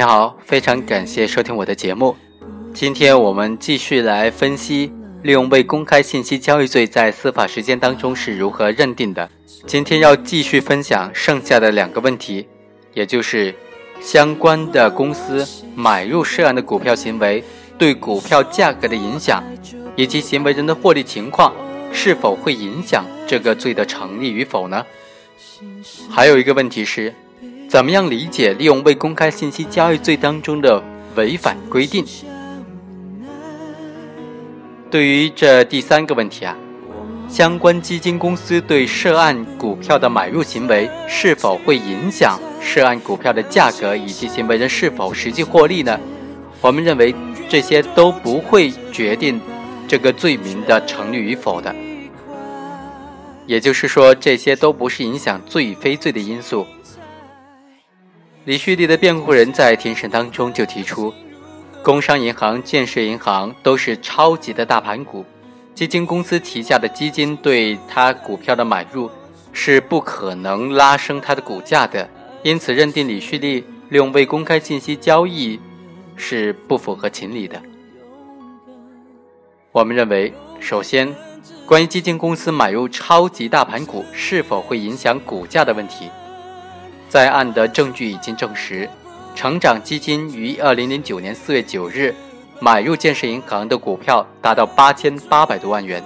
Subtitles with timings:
[0.00, 2.16] 你好，非常感谢收听我的节目。
[2.72, 4.90] 今天我们继续来分析
[5.22, 9.28] 利用未公开信息交易罪在司法实践当中是如何认定的。
[9.66, 12.48] 今天要继续分享剩下的两个问题，
[12.94, 13.54] 也就是
[14.00, 17.44] 相关的公司买入涉案的股票行为
[17.76, 19.44] 对股票价格的影响，
[19.96, 21.54] 以及行为人的获利情况
[21.92, 24.82] 是否会影响这个罪的成立与否呢？
[26.08, 27.14] 还有一个问题是。
[27.70, 30.82] 怎么样理解利用未公开信息交易罪当中的
[31.14, 32.04] 违反规定？
[34.90, 36.56] 对于这第三个问题啊，
[37.28, 45.96] 相关基金公司对涉案股票的买入行为是否会影响涉案股票的价格，以及行为人是否实际获利呢？
[46.60, 47.14] 我们认为
[47.48, 49.40] 这些都不会决定
[49.86, 51.72] 这个罪名的成立与否的，
[53.46, 56.66] 也就是说，这些都不是影响罪与非罪的因素。
[58.46, 61.12] 李旭利的辩护人在庭审当中就提出，
[61.82, 65.24] 工商银行、建设银行都是超级的大盘股，
[65.74, 69.10] 基金公司旗下的基金对他股票的买入
[69.52, 72.08] 是不可能拉升它的股价的，
[72.42, 75.60] 因此认定李旭利利用未公开信息交易
[76.16, 77.60] 是不符合情理的。
[79.70, 81.14] 我们认为，首先，
[81.66, 86.08] 关于基金公司买入超级大盘股是否会影响股价的问题。
[87.10, 88.88] 在案的证据已经证实，
[89.34, 92.14] 成长基金于二零零九年四月九日
[92.60, 96.00] 买入建设银行的股票达到八千八百多万元，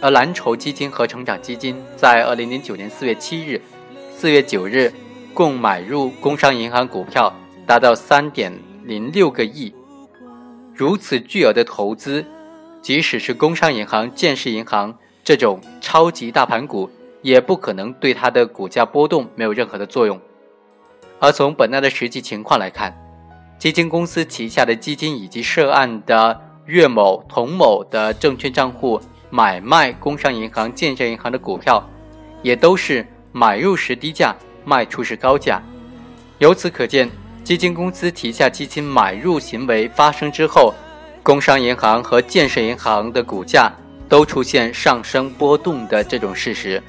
[0.00, 3.60] 而蓝筹基金和成长基金在二零零九年四月七日、
[4.16, 4.90] 四月九日
[5.34, 7.30] 共买入工商银行股票
[7.66, 8.50] 达到三点
[8.82, 9.74] 零六个亿。
[10.74, 12.24] 如此巨额的投资，
[12.80, 16.88] 即使是工商银行、建设银行这种超级大盘股。
[17.24, 20.20] 也不可能对它的股价波动没有任何的作用。
[21.18, 22.94] 而从本案的实际情况来看，
[23.58, 31.82] 基金公司旗下的基金以及涉案的岳某、童某的证券账户买卖工商银行、建设银行的股票，
[32.42, 34.36] 也都是买入时低价，
[34.66, 35.62] 卖出时高价。
[36.36, 37.10] 由此可见，
[37.42, 40.74] 基金公司旗下基金买入行为发生之后，
[41.22, 43.72] 工商银行和建设银行的股价
[44.10, 46.82] 都出现上升波动的这种事实。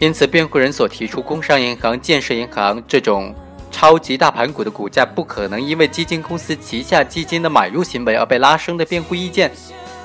[0.00, 3.34] 因此，辩护人所提出工商银行、建设银行这种
[3.70, 9.50] 超级大盘股的股价不可能因为基金公司旗下基金的买入行为而被拉升的辩护意见，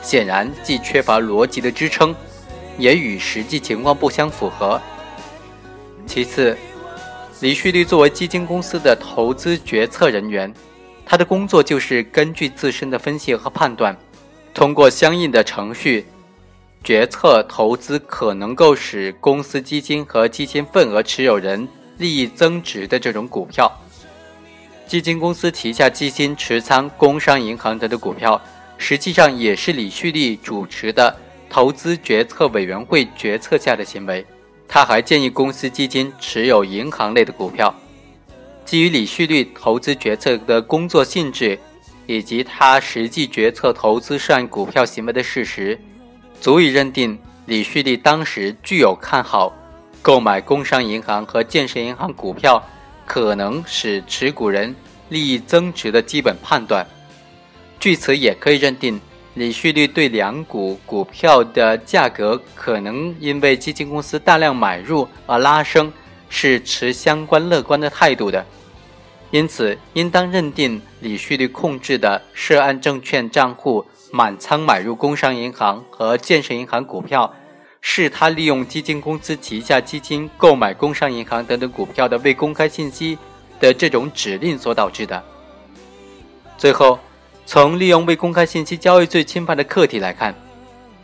[0.02, 2.16] 显然既缺乏逻辑的支撑，
[2.78, 4.80] 也与实际情况不相符合。
[6.06, 6.58] 其次，
[7.42, 10.54] 李旭利作为基金公司的投资决策人员，
[11.06, 13.98] 他的工作就是根据自身的分析和判断，
[14.54, 16.06] 通过相应的程序。
[16.84, 21.68] 决策投资可能够使公司基金和基金份额持有人
[21.98, 23.72] 利益增值的这种股票，
[24.88, 28.42] 基金公司旗下基金持仓工商银行等的股票，
[28.78, 31.16] 实际上也是李旭利主持的
[31.50, 34.26] 投资决策委员会决策下的行为。
[34.68, 37.74] 他还建议公司基金持有银行类的股票。
[38.66, 41.60] 基于李旭利投资决策的工作性质，
[42.06, 45.78] 以及他实际决策投资涉案股票行为的事实。
[46.42, 49.54] 足以认定李旭利当时具有看好
[50.02, 52.64] 购买工商银行和建设银行股票
[53.06, 54.74] 可能使持股人
[55.10, 56.88] 利益增值的基本判断。
[57.80, 59.00] 据此，也可以认定
[59.34, 65.92] 李旭利对两股股票的价格可能因为基金公司大量买入而拉升，
[66.30, 68.46] 是持相关乐观的态度的。
[69.32, 73.86] 因此，应当认定李旭利控制的涉案证券账户。
[74.12, 77.32] 满仓买入工商银行和建设银行股票，
[77.80, 83.20] 是他利用基金公司旗下基金购买工商银行等等股票的未公开信息
[83.60, 85.24] 的这种指令所导致的。
[86.58, 86.98] 最后，
[87.46, 90.34] 从利用未公开信息交易罪侵犯的客体来看，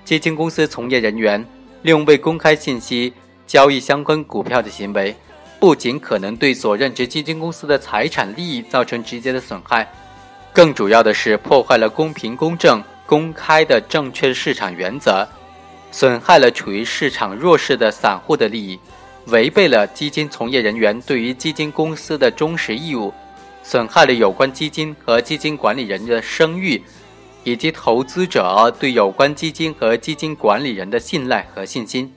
[0.03, 1.39] 基金公司从业人员
[1.83, 3.13] 利用未公开信息
[3.45, 5.15] 交易相关股票的行为，
[5.65, 9.91] 不仅可能对所任职基金公司的财产利益造成直接的损害，
[10.53, 12.83] 更主要的是破坏了公平公正。
[13.07, 15.27] 公开的证券市场原则，
[15.91, 18.79] 损害了处于市场弱势的散户的利益，
[19.25, 23.11] 违背了基金从业人员对于基金公司的忠实义务，
[23.63, 26.83] 损害了有关基金和基金管理人的声誉，
[27.43, 32.13] 以及投资者对有关基金和基金管理人的信赖和信心，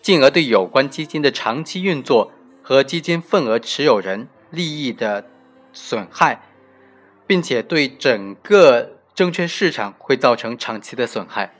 [0.00, 2.32] 进而对有关基金的长期运作
[2.68, 5.24] 和基金份额持有人利益的
[5.72, 6.42] 损害，
[7.26, 8.90] 并且对整个。
[9.14, 11.52] 证券市场会造成长期的损害，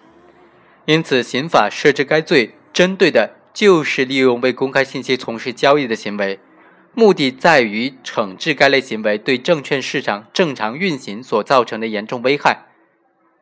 [0.84, 6.38] 因此刑法设置该罪，针对的就是利用未公开信息从事交易的行为，
[6.94, 12.66] 目的在于惩治该类行为对证券市场正常运行所造成的严重危害。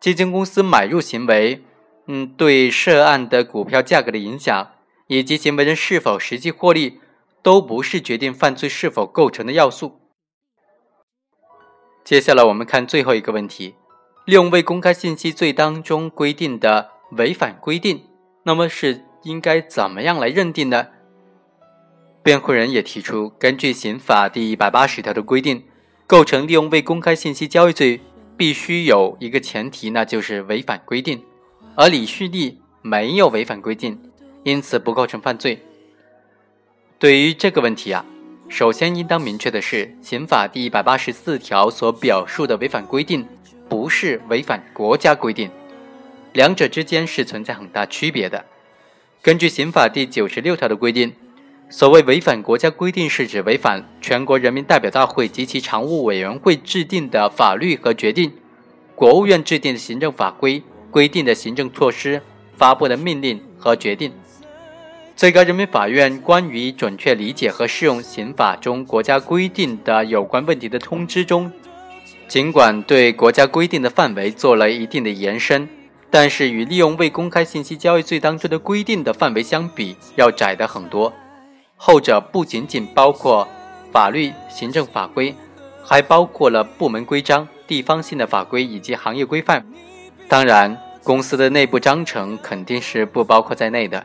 [0.01, 1.63] 基金公司买入行为，
[2.07, 4.71] 嗯，对涉案的股票价格的影响，
[5.09, 7.01] 以及行为人是否实际获利，
[7.43, 10.01] 都不是决定犯罪是否构成的要素。
[12.05, 13.75] 接下来我们看最后一个问题：
[14.25, 18.05] 利用未公开信息罪当中规定的违反规定，
[18.45, 20.87] 那么是应该怎么样来认定呢？
[22.23, 25.65] 辩护人也提出，根据刑法第一百八十条的规定，
[26.07, 28.01] 构成利用未公开信息交易罪，
[28.37, 31.23] 必须有一个前提，那就是违反规定。
[31.77, 34.13] 而李旭利没有违反规定，
[34.45, 35.63] 因此不构成犯罪。
[37.07, 38.05] 对于这个问题啊，
[38.49, 43.25] 首先应当明确的是，刑法第一百八十四条所表述的违反规定，
[43.69, 45.49] 不是违反国家规定，
[46.33, 48.45] 两者之间是存在很大区别的。
[49.23, 51.13] 根据刑法第九十六条的规定。
[51.71, 58.33] 所谓违反国家规定，是指违反全国人民代表大会及其常务委员会制定的法律和决定，
[58.97, 60.61] 国务院制定的行政法规
[60.91, 62.21] 规定的行政措施，
[62.57, 64.13] 发布的命令和决定。
[65.17, 71.51] 最高人民法院关于准确理解和适用刑法中国家规定的有关问题的通知中，
[72.29, 75.67] 尽管对国家规定的范围做了一定的延伸，
[76.11, 81.11] 但是与利用未公开信息交易罪当中的规定的范围相比，要窄得很多。
[81.77, 83.49] 后者不仅仅包括
[83.91, 85.35] 法律、行政法规，
[85.83, 89.65] 还包括了部门规章、地方性的法规以及行业规范。
[90.29, 94.05] 当然，公司的内部章程肯定是不包括在内的。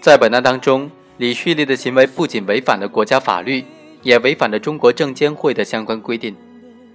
[0.00, 3.62] 在本案当中，李旭利的行为不仅违反了国家法律，
[4.02, 6.34] 也违反了中国证监会的相关规定。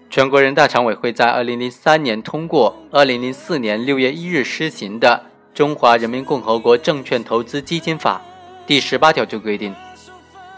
[0.10, 5.22] 全国人大常委会在二零零三年通过、二零零四年六月一日施行的
[5.56, 8.20] 《中华人民共和国证券投资基金法》
[8.68, 9.72] 第十八条就规定。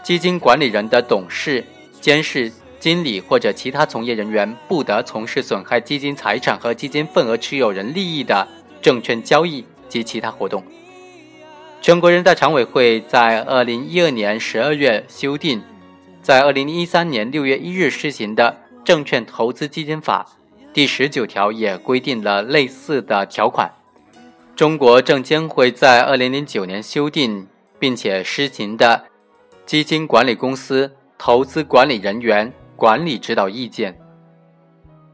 [0.02, 1.62] 基金管理人的董事、
[2.00, 8.48] 监事、经理或者其他从业人员不得从事损害基金财产和基金份额持有人利益的
[8.80, 10.64] 证券交易及其他活动。
[11.80, 15.62] 全国人大常委会在二零一二年十二月修订，
[16.20, 20.26] 在二零一三年六月一日施行的《证券投资基金法》
[20.74, 23.72] 第十九条也规定了类似的条款。
[24.56, 27.46] 中国证监会在二零零九年修订
[27.78, 29.04] 并且施行的。
[29.64, 33.98] 基金管理公司投资管理人员管理指导意见，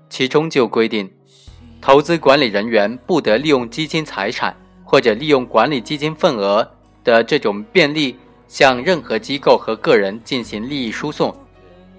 [0.09, 1.13] 其中就规定，
[1.81, 6.69] 投资管理人员不得利用基金财产或者利用管理基金份额
[7.03, 8.17] 的这种便利，
[8.47, 11.35] 向任何机构和个人进行利益输送，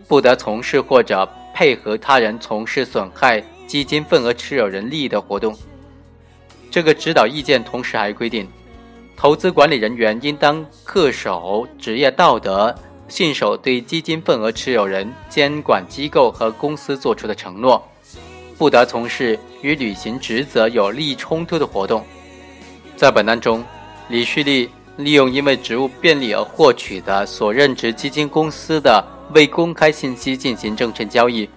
[0.08, 5.54] 不得从事或者配合他人从事损害基金份额持有人利益的活动。
[6.72, 8.48] 这个指导意见同时还规定。
[9.18, 12.76] 投资管理人员应当恪守职业道德，
[13.08, 17.82] 信守对基金份额持有人、监管机构和公司作出的承诺，
[18.58, 22.04] 不得从事与履行职责有利益冲突的活动。
[22.96, 23.64] 在本案中，
[24.10, 29.04] 李旭利利用因为职务便利而获取的所任职基金公司的
[29.34, 31.50] 未公开信息进行证券交易，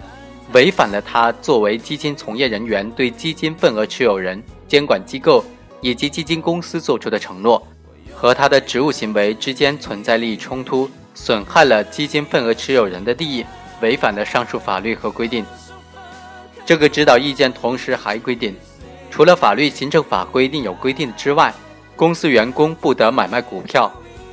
[0.52, 5.44] 违反了他作为基金从业人员对基金份额持有人、监管机构。
[5.80, 7.64] 以及基金公司做出的承诺，
[8.12, 13.46] 和他的职务行为之间存在利益冲突，损害了基金份额持有人的利益，
[13.80, 15.46] 违反了上述法律和规定。
[16.66, 18.56] 这个指导意见同时还规定，
[19.10, 21.52] 除了法律、行政法规另有规定之外，
[21.96, 23.92] 公司员工不得买卖股票，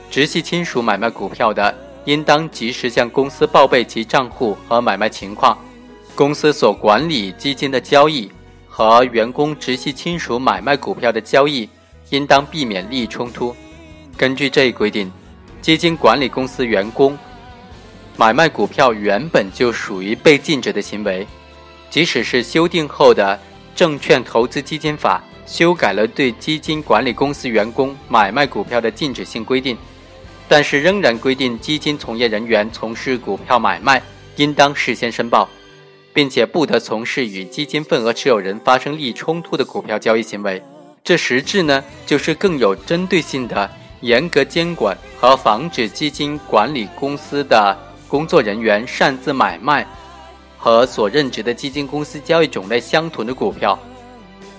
[0.10, 1.74] 直系亲属买卖股票的，
[2.06, 5.58] 应当及时向公司报备其账户和买卖情况，
[6.14, 8.32] 公司所管理基金的交易。
[8.68, 11.70] 和员工直系亲属买卖股票的交易，
[12.10, 13.56] 应当避免利益冲突。
[14.18, 15.10] 根据这一规定，
[15.62, 17.18] 基金管理公司员工
[18.18, 21.26] 买卖股票原本就属于被禁止的行为，
[21.90, 23.40] 即使是修订后的
[23.76, 29.78] 《证券投资基金法》修改了对基金管理公司员工买卖股票的禁止性规定，
[30.48, 34.02] 但是仍然规定基金从业人员从事股票买卖
[34.38, 35.48] 应当事先申报。
[36.16, 40.64] 并且不得从事与基金份额持有人发生利益冲突的股票交易行为，
[41.04, 47.78] 这实质呢就是更有针对性的严格监管和防止基金管理公司的
[48.08, 49.86] 工作人员擅自买卖
[50.66, 53.78] 和所任职的基金公司交易种类相同的股票。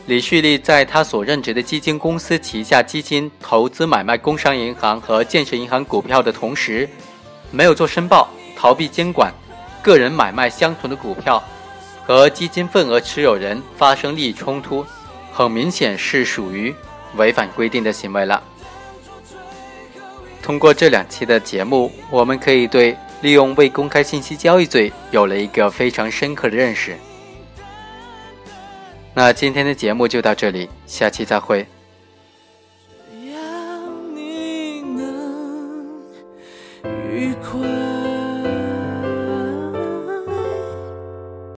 [0.07, 6.89] 李旭利在他所任职的基金公司旗下基金投资买卖工商银行和建设银行股票的同时，
[7.51, 9.35] 没有做申报，逃避监管。
[9.83, 11.43] 个人买卖相同的股票，
[12.07, 14.87] 和基金份额持有人发生利益冲突，
[15.33, 16.73] 很明显是属于
[17.17, 18.41] 违反规定的行为了。
[20.41, 26.97] 通过这两期的节目，我们可以对利用未公开信息交易罪有了一个非常深刻的认识。
[29.15, 31.67] 那今天的节目就到这里，下期再会。